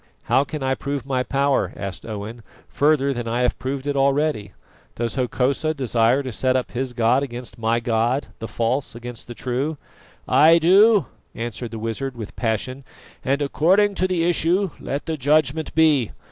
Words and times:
"How 0.23 0.43
can 0.43 0.63
I 0.63 0.73
prove 0.73 1.05
my 1.05 1.21
power," 1.21 1.73
asked 1.75 2.07
Owen, 2.07 2.41
"further 2.67 3.13
than 3.13 3.27
I 3.27 3.41
have 3.41 3.59
proved 3.59 3.85
it 3.85 3.95
already? 3.95 4.51
Does 4.95 5.13
Hokosa 5.13 5.75
desire 5.75 6.23
to 6.23 6.31
set 6.31 6.55
up 6.55 6.71
his 6.71 6.93
god 6.93 7.21
against 7.21 7.59
my 7.59 7.79
God 7.79 8.25
the 8.39 8.47
false 8.47 8.95
against 8.95 9.27
the 9.27 9.35
true?" 9.35 9.77
"I 10.27 10.57
do," 10.57 11.05
answered 11.35 11.69
the 11.69 11.77
wizard 11.77 12.17
with 12.17 12.35
passion, 12.35 12.83
"and 13.23 13.43
according 13.43 13.93
to 13.93 14.07
the 14.07 14.23
issue 14.23 14.71
let 14.79 15.05
the 15.05 15.17
judgment 15.17 15.75
be. 15.75 16.09